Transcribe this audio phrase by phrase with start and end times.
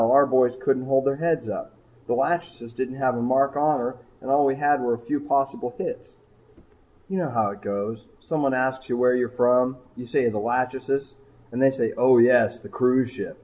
[0.09, 1.73] Our boys couldn't hold their heads up.
[2.07, 5.19] The 'Lachesis' didn't have a mark on her and all we had was a few
[5.19, 6.13] possible hits.
[7.07, 9.77] You know how it goes someone asks where you're from.
[9.95, 11.15] You say the 'Lachesis'
[11.51, 13.37] and they say 'Oh, yes, the cruise ship.'